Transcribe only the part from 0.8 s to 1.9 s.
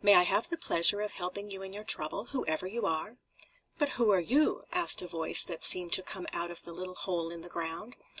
of helping you in your